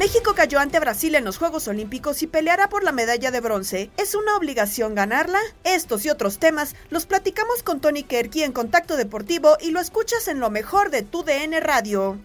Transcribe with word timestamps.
México 0.00 0.32
cayó 0.34 0.60
ante 0.60 0.80
Brasil 0.80 1.14
en 1.14 1.26
los 1.26 1.36
Juegos 1.36 1.68
Olímpicos 1.68 2.22
y 2.22 2.26
peleará 2.26 2.70
por 2.70 2.82
la 2.84 2.90
medalla 2.90 3.30
de 3.30 3.42
bronce. 3.42 3.90
¿Es 3.98 4.14
una 4.14 4.34
obligación 4.34 4.94
ganarla? 4.94 5.38
Estos 5.62 6.06
y 6.06 6.08
otros 6.08 6.38
temas 6.38 6.74
los 6.88 7.04
platicamos 7.04 7.62
con 7.62 7.82
Tony 7.82 8.02
Kerky 8.02 8.42
en 8.42 8.52
Contacto 8.52 8.96
Deportivo 8.96 9.58
y 9.60 9.72
lo 9.72 9.78
escuchas 9.78 10.26
en 10.28 10.40
lo 10.40 10.48
mejor 10.48 10.90
de 10.90 11.02
tu 11.02 11.22
DN 11.22 11.60
Radio. 11.60 12.18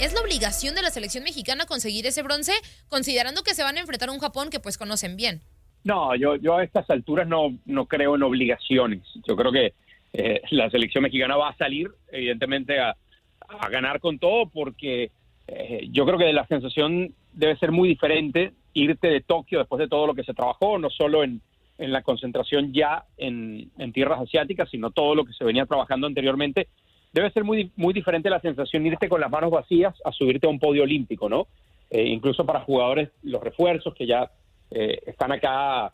¿Es 0.00 0.12
la 0.12 0.20
obligación 0.20 0.74
de 0.74 0.82
la 0.82 0.90
selección 0.90 1.22
mexicana 1.22 1.66
conseguir 1.66 2.04
ese 2.04 2.24
bronce, 2.24 2.54
considerando 2.88 3.44
que 3.44 3.54
se 3.54 3.62
van 3.62 3.76
a 3.76 3.80
enfrentar 3.80 4.08
a 4.08 4.12
un 4.12 4.18
Japón 4.18 4.50
que 4.50 4.58
pues 4.58 4.78
conocen 4.78 5.14
bien? 5.14 5.42
No, 5.84 6.16
yo, 6.16 6.34
yo 6.34 6.56
a 6.56 6.64
estas 6.64 6.90
alturas 6.90 7.28
no, 7.28 7.56
no 7.66 7.86
creo 7.86 8.16
en 8.16 8.24
obligaciones. 8.24 9.04
Yo 9.28 9.36
creo 9.36 9.52
que 9.52 9.74
eh, 10.12 10.42
la 10.50 10.68
selección 10.70 11.04
mexicana 11.04 11.36
va 11.36 11.50
a 11.50 11.56
salir, 11.56 11.88
evidentemente, 12.10 12.80
a, 12.80 12.96
a 13.48 13.68
ganar 13.68 14.00
con 14.00 14.18
todo, 14.18 14.46
porque 14.46 15.10
eh, 15.46 15.88
yo 15.90 16.04
creo 16.06 16.18
que 16.18 16.32
la 16.32 16.46
sensación 16.46 17.14
debe 17.32 17.56
ser 17.56 17.72
muy 17.72 17.88
diferente 17.88 18.52
irte 18.74 19.08
de 19.08 19.20
Tokio 19.20 19.58
después 19.58 19.78
de 19.80 19.88
todo 19.88 20.06
lo 20.06 20.14
que 20.14 20.24
se 20.24 20.34
trabajó, 20.34 20.78
no 20.78 20.90
solo 20.90 21.24
en, 21.24 21.40
en 21.78 21.92
la 21.92 22.02
concentración 22.02 22.72
ya 22.72 23.04
en, 23.16 23.70
en 23.78 23.92
tierras 23.92 24.20
asiáticas, 24.20 24.68
sino 24.70 24.90
todo 24.90 25.14
lo 25.14 25.24
que 25.24 25.32
se 25.32 25.44
venía 25.44 25.66
trabajando 25.66 26.06
anteriormente. 26.06 26.68
Debe 27.12 27.30
ser 27.30 27.44
muy, 27.44 27.72
muy 27.76 27.94
diferente 27.94 28.28
la 28.28 28.40
sensación 28.40 28.86
irte 28.86 29.08
con 29.08 29.20
las 29.20 29.30
manos 29.30 29.50
vacías 29.50 29.94
a 30.04 30.12
subirte 30.12 30.46
a 30.46 30.50
un 30.50 30.58
podio 30.58 30.82
olímpico, 30.82 31.28
¿no? 31.28 31.46
Eh, 31.90 32.04
incluso 32.04 32.44
para 32.44 32.60
jugadores, 32.60 33.10
los 33.22 33.42
refuerzos 33.42 33.94
que 33.94 34.06
ya 34.06 34.30
eh, 34.70 35.00
están 35.06 35.32
acá, 35.32 35.92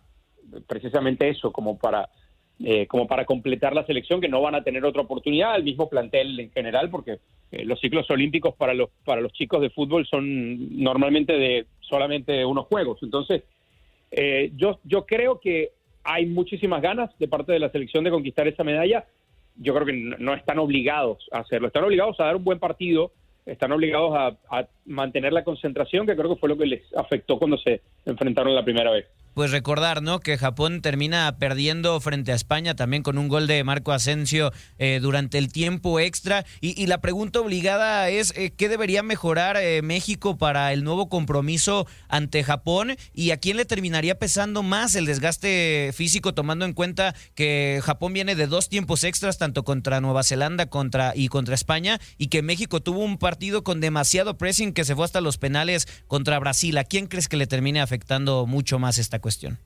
precisamente 0.67 1.29
eso, 1.29 1.53
como 1.53 1.79
para 1.79 2.09
eh, 2.63 2.87
como 2.87 3.09
para 3.09 3.25
completar 3.25 3.75
la 3.75 3.85
selección, 3.85 4.21
que 4.21 4.29
no 4.29 4.41
van 4.41 4.55
a 4.55 4.63
tener 4.63 4.85
otra 4.85 5.03
oportunidad, 5.03 5.57
el 5.57 5.65
mismo 5.65 5.89
plantel 5.89 6.39
en 6.39 6.53
general, 6.53 6.89
porque 6.89 7.19
eh, 7.51 7.65
los 7.65 7.81
ciclos 7.81 8.09
olímpicos 8.11 8.55
para 8.55 8.75
los, 8.75 8.91
para 9.05 9.21
los 9.21 9.33
chicos 9.33 9.61
de 9.61 9.71
fútbol 9.71 10.07
son 10.07 10.81
normalmente 10.81 11.33
de 11.33 11.67
solamente 11.81 12.45
unos 12.45 12.67
juegos. 12.67 13.01
Entonces, 13.03 13.43
eh, 14.13 14.53
yo, 14.55 14.79
yo 14.85 15.05
creo 15.05 15.41
que 15.41 15.73
hay 16.05 16.27
muchísimas 16.27 16.81
ganas 16.81 17.11
de 17.19 17.27
parte 17.27 17.53
de 17.53 17.59
la 17.59 17.71
selección 17.71 18.05
de 18.05 18.11
conquistar 18.11 18.47
esa 18.47 18.63
medalla. 18.63 19.05
Yo 19.57 19.75
creo 19.75 19.87
que 19.87 19.93
no, 19.93 20.35
están 20.35 20.61
obligados 20.61 21.27
a 21.33 21.41
hacerlo, 21.41 21.67
están 21.67 21.85
obligados 21.85 22.21
a 22.21 22.27
dar 22.27 22.37
un 22.37 22.45
buen 22.45 22.61
partido, 22.61 23.11
están 23.47 23.73
obligados 23.73 24.37
a 24.49 24.69
mantener 24.87 25.33
la 25.33 25.43
concentración, 25.43 26.07
que 26.07 26.15
creo 26.15 26.33
que 26.33 26.41
fue 26.41 26.49
lo 26.49 26.57
que 26.57 26.67
les 26.67 26.97
afectó 26.97 27.37
cuando 27.37 27.59
se 27.59 27.83
enfrentaron 28.07 28.55
la 28.55 28.65
primera 28.65 28.93
vez 28.93 29.07
pues 29.35 29.51
recordar, 29.51 30.01
¿no? 30.01 30.21
Que 30.21 30.39
Japón 30.39 30.81
termina 30.81 31.37
perdiendo 31.39 32.01
frente 32.01 32.33
a 32.33 32.37
España 32.37 32.77
también 32.77 33.03
con 33.03 33.19
un 33.19 33.29
gol 33.29 33.47
de 33.47 33.63
Marco 33.65 33.93
Asensio 33.93 34.53
eh, 34.79 35.01
durante 35.03 35.39
el 35.39 35.53
tiempo 35.53 36.01
extra. 36.01 36.47
Y, 36.61 36.85
la 36.87 37.01
pregunta 37.01 37.41
obligada 37.41 38.09
es, 38.11 38.33
eh, 38.37 38.53
¿qué 38.57 38.69
debería 38.69 39.03
mejorar 39.03 39.57
eh, 39.57 39.83
México 39.83 40.37
para 40.37 40.73
el 40.73 40.85
nuevo 40.85 41.09
compromiso 41.09 41.87
ante 42.09 42.45
Japón? 42.45 42.97
¿Y 43.13 43.31
a 43.31 43.39
quién 43.39 43.57
le 43.57 43.65
terminaría 43.65 44.19
pesando 44.19 44.63
más 44.63 44.95
el 44.95 45.07
desgaste 45.07 45.91
físico, 45.95 46.35
tomando 46.35 46.65
en 46.65 46.73
cuenta 46.73 47.15
que 47.35 47.81
Japón 47.83 48.13
viene 48.13 48.37
de 48.37 48.47
dos 48.47 48.69
tiempos 48.69 49.03
extras, 49.03 49.39
tanto 49.39 49.65
contra 49.65 50.01
Nueva 50.01 50.23
Zelanda 50.23 50.67
contra, 50.67 51.13
y 51.17 51.29
contra 51.29 51.55
España, 51.55 52.01
y 52.19 52.29
que 52.29 52.43
México 52.43 52.81
tuvo 52.81 53.01
un 53.01 53.19
partido 53.19 53.65
con 53.65 53.81
demasiado 53.81 54.39
pressing 54.39 54.73
que 54.73 54.85
se 54.85 54.95
fue 54.95 55.05
hasta 55.05 55.21
los 55.21 55.39
penales 55.39 55.89
contra 56.07 56.39
Brasil? 56.39 56.79
¿A 56.79 56.85
quién 56.85 57.07
crees 57.07 57.29
que 57.29 57.37
le 57.37 57.47
termine 57.47 57.81
afectando 57.81 58.47
mucho 58.47 58.79
más 58.79 58.99
esta 58.99 59.19
cuestión? 59.25 59.57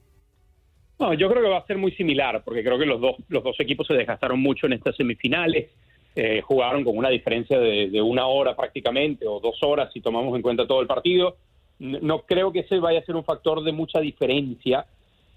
Yo 1.17 1.29
creo 1.29 1.43
que 1.43 1.49
va 1.49 1.59
a 1.59 1.67
ser 1.67 1.79
muy 1.79 1.91
similar, 1.93 2.43
porque 2.45 2.63
creo 2.63 2.79
que 2.79 2.87
los 2.87 3.01
dos, 3.01 3.17
los 3.29 3.43
dos 3.43 3.59
equipos 3.59 3.89
se 3.89 3.95
desgastaron 3.95 4.39
mucho 4.41 4.67
en 4.67 4.75
estas 4.75 4.95
semifinales, 4.97 5.71
eh, 6.15 6.41
jugaron 6.43 6.85
con 6.85 6.97
una 6.97 7.09
diferencia 7.09 7.59
de, 7.59 8.01
una 8.03 8.27
hora 8.27 8.55
prácticamente, 8.55 9.27
o 9.27 9.41
dos 9.41 9.57
horas 9.63 9.93
si 9.93 10.01
tomamos 10.01 10.35
en 10.37 10.43
cuenta 10.43 10.67
todo 10.67 10.81
el 10.81 10.87
partido. 10.87 11.37
No 11.81 12.23
creo 12.23 12.53
que 12.53 12.61
ese 12.61 12.79
vaya 12.79 13.01
a 13.01 13.05
ser 13.05 13.17
un 13.17 13.25
factor 13.25 13.65
de 13.65 13.73
mucha 13.73 14.01
diferencia. 14.01 14.87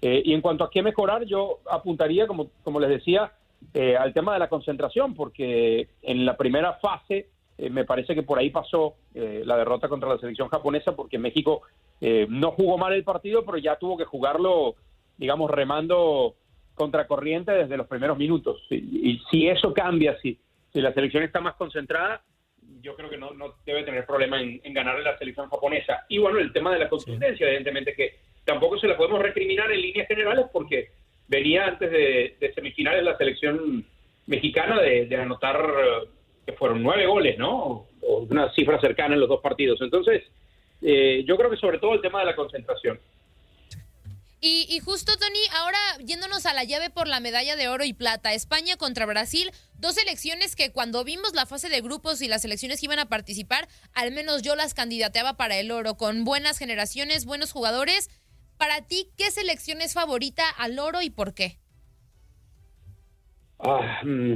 Eh, 0.00 0.22
y 0.24 0.34
en 0.34 0.40
cuanto 0.40 0.64
a 0.64 0.70
qué 0.70 0.82
mejorar, 0.82 1.24
yo 1.24 1.58
apuntaría, 1.68 2.28
como, 2.28 2.50
como 2.62 2.78
les 2.78 2.90
decía, 2.90 3.32
eh, 3.74 3.96
al 3.96 4.12
tema 4.12 4.34
de 4.34 4.40
la 4.40 4.48
concentración, 4.48 5.14
porque 5.14 5.88
en 6.02 6.24
la 6.24 6.36
primera 6.36 6.74
fase 6.74 7.26
me 7.70 7.84
parece 7.84 8.14
que 8.14 8.24
por 8.24 8.38
ahí 8.38 8.50
pasó 8.50 8.94
la 9.14 9.56
derrota 9.56 9.88
contra 9.88 10.08
la 10.08 10.18
selección 10.18 10.48
japonesa, 10.48 10.96
porque 10.96 11.18
México 11.18 11.62
no 12.28 12.50
jugó 12.50 12.78
mal 12.78 12.92
el 12.92 13.04
partido, 13.04 13.44
pero 13.44 13.58
ya 13.58 13.76
tuvo 13.76 13.96
que 13.96 14.04
jugarlo 14.04 14.74
digamos, 15.22 15.50
remando 15.50 16.34
contracorriente 16.74 17.52
desde 17.52 17.76
los 17.76 17.86
primeros 17.86 18.18
minutos. 18.18 18.60
Y, 18.70 19.10
y 19.10 19.22
si 19.30 19.48
eso 19.48 19.72
cambia, 19.72 20.18
si, 20.20 20.38
si, 20.72 20.80
la 20.80 20.92
selección 20.92 21.22
está 21.22 21.40
más 21.40 21.54
concentrada, 21.54 22.22
yo 22.80 22.96
creo 22.96 23.08
que 23.08 23.16
no, 23.16 23.32
no 23.32 23.54
debe 23.64 23.84
tener 23.84 24.04
problema 24.06 24.40
en, 24.40 24.60
en 24.64 24.74
ganarle 24.74 25.04
la 25.04 25.18
selección 25.18 25.48
japonesa. 25.48 26.04
Y 26.08 26.18
bueno, 26.18 26.38
el 26.38 26.52
tema 26.52 26.72
de 26.72 26.80
la 26.80 26.88
consistencia, 26.88 27.46
evidentemente, 27.46 27.94
que 27.94 28.16
tampoco 28.44 28.78
se 28.78 28.88
la 28.88 28.96
podemos 28.96 29.20
recriminar 29.20 29.70
en 29.70 29.80
líneas 29.80 30.08
generales 30.08 30.46
porque 30.52 30.90
venía 31.28 31.66
antes 31.66 31.90
de, 31.90 32.36
de 32.40 32.52
semifinales 32.54 33.04
la 33.04 33.16
selección 33.16 33.84
mexicana 34.26 34.80
de, 34.80 35.06
de, 35.06 35.16
anotar, 35.16 35.62
que 36.44 36.52
fueron 36.54 36.82
nueve 36.82 37.06
goles, 37.06 37.38
¿no? 37.38 37.86
O 38.00 38.26
una 38.28 38.52
cifra 38.54 38.80
cercana 38.80 39.14
en 39.14 39.20
los 39.20 39.28
dos 39.28 39.40
partidos. 39.40 39.80
Entonces, 39.82 40.24
eh, 40.82 41.24
yo 41.26 41.36
creo 41.36 41.50
que 41.50 41.56
sobre 41.56 41.78
todo 41.78 41.94
el 41.94 42.00
tema 42.00 42.20
de 42.20 42.26
la 42.26 42.36
concentración. 42.36 42.98
Y, 44.44 44.80
justo, 44.80 45.12
Tony, 45.20 45.38
ahora 45.60 45.78
yéndonos 46.04 46.46
a 46.46 46.52
la 46.52 46.64
llave 46.64 46.90
por 46.90 47.06
la 47.06 47.20
medalla 47.20 47.54
de 47.54 47.68
oro 47.68 47.84
y 47.84 47.92
plata, 47.92 48.34
España 48.34 48.76
contra 48.76 49.06
Brasil, 49.06 49.52
dos 49.78 49.94
selecciones 49.94 50.56
que 50.56 50.72
cuando 50.72 51.04
vimos 51.04 51.32
la 51.32 51.46
fase 51.46 51.68
de 51.68 51.80
grupos 51.80 52.20
y 52.22 52.26
las 52.26 52.42
selecciones 52.42 52.80
que 52.80 52.86
iban 52.86 52.98
a 52.98 53.08
participar, 53.08 53.68
al 53.94 54.10
menos 54.10 54.42
yo 54.42 54.56
las 54.56 54.74
candidateaba 54.74 55.36
para 55.36 55.60
el 55.60 55.70
oro, 55.70 55.94
con 55.94 56.24
buenas 56.24 56.58
generaciones, 56.58 57.24
buenos 57.24 57.52
jugadores. 57.52 58.10
Para 58.58 58.84
ti, 58.84 59.10
¿qué 59.16 59.30
selección 59.30 59.80
es 59.80 59.94
favorita 59.94 60.42
al 60.58 60.76
oro 60.80 61.02
y 61.02 61.10
por 61.10 61.34
qué? 61.34 61.58
Ah, 63.60 64.00
mm, 64.02 64.32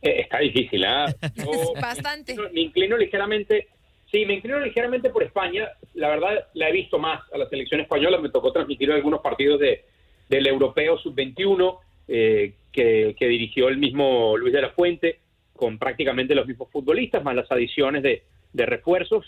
eh, 0.00 0.20
está 0.22 0.38
difícil, 0.38 0.86
¿ah? 0.86 1.14
Bastante. 1.82 2.34
Me 2.54 2.62
inclino 2.62 2.96
ligeramente 2.96 3.68
Sí, 4.10 4.26
me 4.26 4.34
inclino 4.34 4.58
ligeramente 4.58 5.10
por 5.10 5.22
España. 5.22 5.68
La 5.94 6.08
verdad, 6.08 6.48
la 6.54 6.68
he 6.68 6.72
visto 6.72 6.98
más 6.98 7.22
a 7.32 7.38
la 7.38 7.48
selección 7.48 7.80
española. 7.80 8.18
Me 8.18 8.30
tocó 8.30 8.52
transmitir 8.52 8.90
algunos 8.90 9.20
partidos 9.20 9.60
de, 9.60 9.84
del 10.28 10.46
Europeo 10.46 10.98
Sub-21 10.98 11.78
eh, 12.08 12.54
que, 12.72 13.14
dirigió 13.18 13.68
el 13.68 13.78
mismo 13.78 14.36
Luis 14.36 14.52
de 14.52 14.62
la 14.62 14.70
Fuente, 14.70 15.20
con 15.54 15.78
prácticamente 15.78 16.34
los 16.34 16.46
mismos 16.46 16.70
futbolistas, 16.70 17.22
más 17.22 17.36
las 17.36 17.50
adiciones 17.52 18.02
de, 18.02 18.22
refuerzos. 18.52 19.24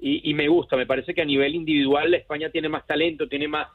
Y, 0.00 0.34
me 0.34 0.48
gusta, 0.48 0.76
me 0.76 0.84
parece 0.84 1.14
que 1.14 1.22
a 1.22 1.24
nivel 1.24 1.54
individual 1.54 2.12
España 2.12 2.50
tiene 2.50 2.68
más 2.68 2.86
talento, 2.86 3.26
tiene 3.26 3.48
más, 3.48 3.68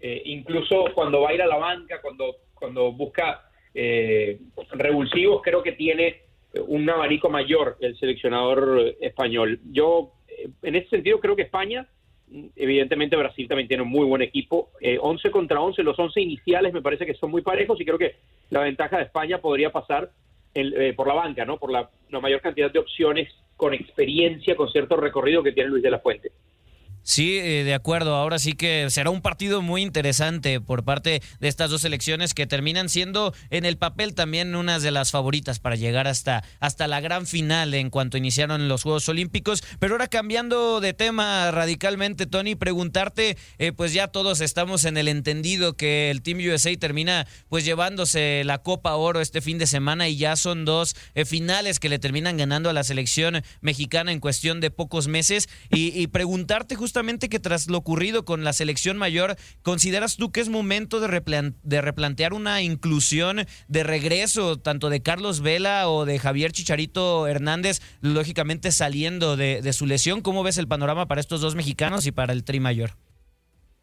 eh, 0.00 0.22
incluso 0.26 0.84
cuando 0.94 1.22
va 1.22 1.30
a 1.30 1.34
ir 1.34 1.42
a 1.42 1.46
la 1.46 1.56
banca, 1.56 2.00
cuando, 2.00 2.36
cuando 2.54 2.92
busca 2.92 3.50
eh, 3.74 4.38
revulsivos, 4.72 5.42
creo 5.42 5.62
que 5.62 5.72
tiene 5.72 6.20
un 6.66 6.88
abanico 6.88 7.28
mayor 7.28 7.76
el 7.80 7.96
seleccionador 7.98 8.94
español. 9.00 9.60
Yo, 9.70 10.12
eh, 10.28 10.48
en 10.62 10.76
ese 10.76 10.88
sentido, 10.88 11.20
creo 11.20 11.36
que 11.36 11.42
España, 11.42 11.86
evidentemente 12.56 13.16
Brasil 13.16 13.48
también 13.48 13.68
tiene 13.68 13.82
un 13.82 13.88
muy 13.88 14.06
buen 14.06 14.22
equipo, 14.22 14.70
11 15.00 15.28
eh, 15.28 15.30
contra 15.30 15.60
11, 15.60 15.82
los 15.82 15.98
11 15.98 16.20
iniciales 16.20 16.72
me 16.72 16.82
parece 16.82 17.06
que 17.06 17.14
son 17.14 17.30
muy 17.30 17.42
parejos 17.42 17.80
y 17.80 17.84
creo 17.84 17.98
que 17.98 18.16
la 18.50 18.60
ventaja 18.60 18.96
de 18.96 19.04
España 19.04 19.38
podría 19.38 19.70
pasar 19.70 20.10
eh, 20.54 20.92
por 20.96 21.08
la 21.08 21.14
banca, 21.14 21.44
¿no? 21.44 21.58
por 21.58 21.72
la 21.72 21.90
mayor 22.20 22.40
cantidad 22.40 22.70
de 22.70 22.78
opciones 22.78 23.28
con 23.56 23.74
experiencia, 23.74 24.56
con 24.56 24.70
cierto 24.70 24.96
recorrido 24.96 25.42
que 25.42 25.52
tiene 25.52 25.70
Luis 25.70 25.82
de 25.82 25.90
la 25.90 25.98
Fuente. 25.98 26.32
Sí, 27.06 27.36
eh, 27.36 27.64
de 27.64 27.74
acuerdo. 27.74 28.16
Ahora 28.16 28.38
sí 28.38 28.54
que 28.54 28.88
será 28.88 29.10
un 29.10 29.20
partido 29.20 29.60
muy 29.60 29.82
interesante 29.82 30.58
por 30.62 30.84
parte 30.84 31.20
de 31.38 31.48
estas 31.48 31.68
dos 31.70 31.82
selecciones 31.82 32.32
que 32.32 32.46
terminan 32.46 32.88
siendo 32.88 33.34
en 33.50 33.66
el 33.66 33.76
papel 33.76 34.14
también 34.14 34.56
unas 34.56 34.82
de 34.82 34.90
las 34.90 35.10
favoritas 35.10 35.58
para 35.58 35.76
llegar 35.76 36.08
hasta, 36.08 36.44
hasta 36.60 36.88
la 36.88 37.02
gran 37.02 37.26
final 37.26 37.74
en 37.74 37.90
cuanto 37.90 38.16
iniciaron 38.16 38.68
los 38.68 38.84
Juegos 38.84 39.06
Olímpicos. 39.10 39.62
Pero 39.78 39.94
ahora 39.94 40.06
cambiando 40.08 40.80
de 40.80 40.94
tema 40.94 41.50
radicalmente, 41.50 42.24
Tony, 42.24 42.54
preguntarte, 42.54 43.36
eh, 43.58 43.72
pues 43.72 43.92
ya 43.92 44.08
todos 44.08 44.40
estamos 44.40 44.86
en 44.86 44.96
el 44.96 45.08
entendido 45.08 45.76
que 45.76 46.10
el 46.10 46.22
Team 46.22 46.38
USA 46.38 46.74
termina 46.74 47.26
pues 47.50 47.66
llevándose 47.66 48.44
la 48.46 48.62
Copa 48.62 48.94
Oro 48.94 49.20
este 49.20 49.42
fin 49.42 49.58
de 49.58 49.66
semana 49.66 50.08
y 50.08 50.16
ya 50.16 50.36
son 50.36 50.64
dos 50.64 50.96
eh, 51.14 51.26
finales 51.26 51.80
que 51.80 51.90
le 51.90 51.98
terminan 51.98 52.38
ganando 52.38 52.70
a 52.70 52.72
la 52.72 52.82
selección 52.82 53.42
mexicana 53.60 54.10
en 54.10 54.20
cuestión 54.20 54.62
de 54.62 54.70
pocos 54.70 55.06
meses 55.06 55.50
y, 55.68 55.88
y 56.00 56.06
preguntarte 56.06 56.76
justamente 56.76 56.93
justamente 56.94 57.28
que 57.28 57.40
tras 57.40 57.68
lo 57.68 57.78
ocurrido 57.78 58.24
con 58.24 58.44
la 58.44 58.52
selección 58.52 58.96
mayor, 58.96 59.34
¿consideras 59.64 60.16
tú 60.16 60.30
que 60.30 60.38
es 60.38 60.48
momento 60.48 61.00
de, 61.00 61.52
de 61.64 61.80
replantear 61.80 62.32
una 62.32 62.62
inclusión 62.62 63.38
de 63.66 63.82
regreso 63.82 64.60
tanto 64.60 64.90
de 64.90 65.02
Carlos 65.02 65.42
Vela 65.42 65.88
o 65.88 66.04
de 66.04 66.20
Javier 66.20 66.52
Chicharito 66.52 67.26
Hernández, 67.26 67.80
lógicamente 68.00 68.70
saliendo 68.70 69.36
de, 69.36 69.72
su 69.72 69.86
lesión? 69.86 70.20
¿Cómo 70.20 70.44
ves 70.44 70.56
el 70.56 70.68
panorama 70.68 71.08
para 71.08 71.20
estos 71.20 71.40
dos 71.40 71.56
mexicanos 71.56 72.06
y 72.06 72.12
para 72.12 72.32
el 72.32 72.44
Tri 72.44 72.60
Mayor? 72.60 72.90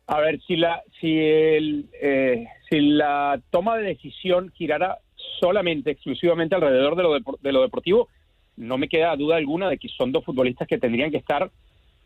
A 0.08 0.22
ver, 0.22 0.40
si 0.48 0.56
la, 0.56 0.82
si, 1.02 1.20
el, 1.20 1.90
eh, 2.02 2.46
si 2.70 2.80
la 2.80 3.42
toma 3.50 3.76
de 3.76 3.88
decisión 3.88 4.54
girara 4.56 5.00
solamente, 5.42 5.92
exclusivamente 5.92 6.56
alrededor 6.56 6.96
de 6.96 7.04
lo, 7.04 7.20
de 7.42 7.52
lo 7.52 7.62
deportivo, 7.62 8.08
no 8.56 8.78
me 8.78 8.88
queda 8.88 9.14
duda 9.18 9.36
alguna 9.36 9.68
de 9.68 9.78
que 9.78 9.90
son 9.90 10.14
dos 10.14 10.24
futbolistas 10.24 10.66
que 10.66 10.78
tendrían 10.78 11.12
que 11.12 11.18
estar 11.18 11.52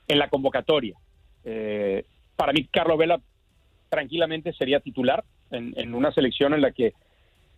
en 0.07 0.19
la 0.19 0.29
convocatoria. 0.29 0.95
Eh, 1.43 2.03
para 2.35 2.53
mí, 2.53 2.65
Carlos 2.65 2.97
Vela 2.97 3.19
tranquilamente 3.89 4.53
sería 4.53 4.79
titular 4.79 5.23
en, 5.51 5.93
una 5.93 6.11
selección 6.11 6.53
en 6.53 6.61
la 6.61 6.71
que, 6.71 6.93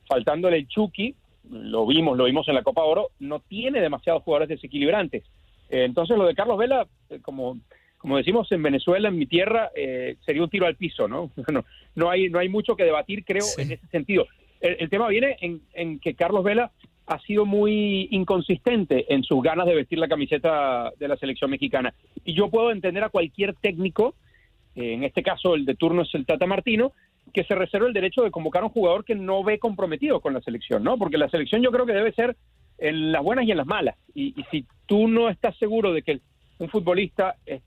faltándole 0.07 0.57
el 0.57 0.67
Chucky, 0.67 1.15
lo 1.49 1.88
vimos, 1.88 2.17
lo 2.17 2.25
vimos 2.25 2.47
en 2.47 2.55
la 2.55 2.63
Copa 2.63 2.83
Oro, 2.83 3.09
no 3.19 3.39
tiene 3.39 3.81
demasiados 3.81 4.23
jugadores 4.23 4.49
desequilibrantes. 4.49 5.23
Eh, 5.69 5.85
entonces, 5.85 6.17
lo 6.17 6.25
de 6.25 6.35
Carlos 6.35 6.57
Vela, 6.57 6.88
eh, 7.09 7.19
como, 7.21 7.59
como 7.97 8.17
decimos 8.17 8.51
en 8.51 8.61
Venezuela, 8.61 9.07
en 9.07 9.17
mi 9.17 9.25
tierra, 9.25 9.71
sería 10.25 10.44
un 10.44 10.49
tiro 10.49 10.67
al 10.67 10.75
piso, 10.75 11.07
¿no? 11.07 11.31
no, 11.51 11.65
no, 11.95 12.09
hay, 12.09 12.29
no 12.29 12.39
hay 12.39 12.49
mucho 12.49 12.75
que 12.75 12.83
debatir, 12.83 13.23
creo, 13.23 13.45
en 13.57 13.71
ese 13.71 13.88
sentido. 13.88 14.27
El, 14.59 14.89
tema 14.89 15.07
viene 15.07 15.38
en, 15.41 15.61
en 15.73 15.99
que 15.99 16.15
Carlos 16.15 16.44
Vela 16.44 16.71
ha 17.07 17.19
sido 17.19 17.45
muy 17.45 18.09
inconsistente 18.12 19.13
en 19.13 19.24
sus 19.24 19.42
ganas 19.42 19.65
de 19.65 19.75
vestir 19.75 19.98
la 19.98 20.09
camiseta 20.09 20.92
de 21.00 21.07
la 21.07 21.15
selección 21.15 21.50
mexicana. 21.50 21.94
Y 22.25 22.33
yo 22.33 22.50
puedo 22.50 22.71
entender 22.71 23.04
a 23.04 23.09
cualquier 23.09 23.56
técnico, 23.56 24.13
eh, 24.75 24.94
en 24.94 25.04
este 25.06 25.24
caso 25.24 25.56
el 25.56 25.65
de 25.65 25.75
turno 25.75 26.01
es 26.01 26.13
el 26.13 26.25
Tata 26.25 26.45
Martino, 26.45 26.92
que 27.33 27.45
se 27.45 27.56
reserve 27.56 27.88
el 27.88 27.94
derecho 27.94 28.24
de 28.24 28.31
convocar 28.31 28.63
a 28.63 28.65
un 28.65 28.71
jugador 28.71 29.06
que 29.06 29.15
no 29.15 29.44
ve 29.44 29.57
comprometido 29.57 30.19
con 30.19 30.33
la 30.33 30.42
selección, 30.42 30.83
¿no? 30.83 30.98
Porque 30.98 31.18
la 31.18 31.30
selección 31.30 31.62
yo 31.62 31.71
creo 31.71 31.86
que 31.86 31.94
debe 31.94 32.12
ser 32.12 32.36
en 32.77 33.12
las 33.12 33.24
buenas 33.24 33.45
y 33.45 33.51
en 33.51 33.57
las 33.57 33.68
malas. 33.68 33.95
Y, 34.13 34.36
si 34.51 34.65
tú 34.86 35.07
no 35.07 35.30
estás 35.30 35.56
seguro 35.57 35.94
de 35.94 36.01
que 36.01 36.19
un 36.59 36.69
futbolista 36.69 37.36
es, 37.45 37.62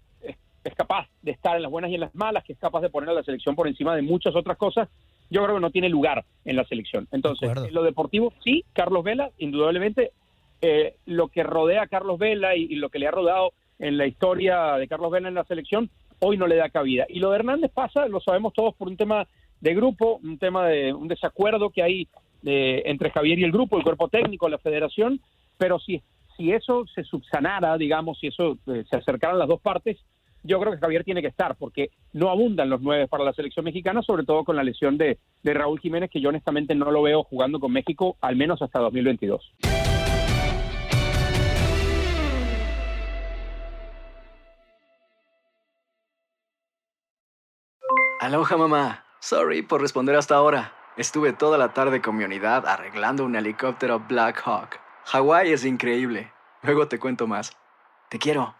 es 0.64 0.74
capaz 0.74 1.08
de 1.22 1.32
estar 1.32 1.56
en 1.56 1.62
las 1.62 1.70
buenas 1.70 1.90
y 1.90 1.94
en 1.94 2.00
las 2.00 2.14
malas, 2.14 2.44
que 2.44 2.52
es 2.52 2.58
capaz 2.58 2.82
de 2.82 2.90
poner 2.90 3.08
a 3.10 3.14
la 3.14 3.22
selección 3.22 3.54
por 3.54 3.68
encima 3.68 3.96
de 3.96 4.02
muchas 4.02 4.34
otras 4.36 4.58
cosas, 4.58 4.88
yo 5.30 5.42
creo 5.44 5.56
que 5.56 5.62
no 5.62 5.70
tiene 5.70 5.88
lugar 5.88 6.24
en 6.44 6.56
la 6.56 6.64
selección. 6.64 7.08
Entonces, 7.12 7.50
en 7.56 7.72
lo 7.72 7.82
deportivo, 7.82 8.32
sí, 8.44 8.64
Carlos 8.72 9.04
Vela, 9.04 9.30
indudablemente, 9.38 10.12
eh, 10.60 10.96
lo 11.06 11.28
que 11.28 11.42
rodea 11.42 11.82
a 11.82 11.86
Carlos 11.86 12.18
Vela 12.18 12.56
y, 12.56 12.74
lo 12.74 12.90
que 12.90 12.98
le 12.98 13.06
ha 13.06 13.12
rodado 13.12 13.52
en 13.78 13.96
la 13.96 14.06
historia 14.06 14.74
de 14.74 14.88
Carlos 14.88 15.10
Vela 15.10 15.28
en 15.28 15.34
la 15.34 15.44
selección, 15.44 15.88
hoy 16.18 16.36
no 16.36 16.46
le 16.46 16.56
da 16.56 16.68
cabida. 16.68 17.06
Y 17.08 17.20
lo 17.20 17.30
de 17.30 17.36
Hernández 17.36 17.70
pasa, 17.72 18.06
lo 18.08 18.20
sabemos 18.20 18.52
todos, 18.52 18.74
por 18.74 18.88
un 18.88 18.96
tema 18.96 19.26
de 19.60 19.74
grupo, 19.74 20.20
un 20.22 20.38
tema 20.38 20.66
de 20.66 20.92
un 20.92 21.08
desacuerdo 21.08 21.70
que 21.70 21.82
hay 21.82 22.08
eh, 22.44 22.82
entre 22.86 23.10
Javier 23.10 23.38
y 23.38 23.44
el 23.44 23.52
grupo, 23.52 23.78
el 23.78 23.84
cuerpo 23.84 24.08
técnico, 24.08 24.48
la 24.48 24.58
federación, 24.58 25.20
pero 25.56 25.78
si, 25.78 26.02
si 26.36 26.52
eso 26.52 26.84
se 26.94 27.04
subsanara, 27.04 27.76
digamos, 27.78 28.18
si 28.18 28.28
eso 28.28 28.58
eh, 28.66 28.84
se 28.88 28.96
acercaran 28.96 29.38
las 29.38 29.48
dos 29.48 29.60
partes, 29.60 29.98
yo 30.42 30.60
creo 30.60 30.72
que 30.72 30.78
Javier 30.78 31.04
tiene 31.04 31.22
que 31.22 31.28
estar, 31.28 31.56
porque 31.56 31.90
no 32.12 32.30
abundan 32.30 32.70
los 32.70 32.80
nueve 32.80 33.08
para 33.08 33.24
la 33.24 33.32
selección 33.32 33.64
mexicana, 33.64 34.02
sobre 34.02 34.24
todo 34.24 34.44
con 34.44 34.56
la 34.56 34.62
lesión 34.62 34.98
de, 34.98 35.18
Raúl 35.44 35.80
Jiménez, 35.80 36.10
que 36.10 36.20
yo 36.20 36.28
honestamente 36.28 36.74
no 36.74 36.90
lo 36.90 37.02
veo 37.02 37.24
jugando 37.24 37.60
con 37.60 37.72
México, 37.72 38.16
al 38.20 38.36
menos 38.36 38.62
hasta 38.62 38.78
2022. 38.78 39.52
Aloha 48.20 48.56
mamá, 48.58 49.04
sorry 49.18 49.62
por 49.62 49.80
responder 49.80 50.14
hasta 50.14 50.34
ahora. 50.34 50.74
Estuve 50.98 51.32
toda 51.32 51.56
la 51.56 51.72
tarde 51.72 52.02
con 52.02 52.16
mi 52.16 52.24
unidad 52.24 52.66
arreglando 52.66 53.24
un 53.24 53.34
helicóptero 53.34 54.00
Black 54.06 54.42
Hawk. 54.44 54.78
Hawái 55.06 55.52
es 55.52 55.64
increíble. 55.64 56.30
Luego 56.62 56.86
te 56.88 56.98
cuento 56.98 57.26
más. 57.26 57.56
Te 58.10 58.18
quiero. 58.18 58.59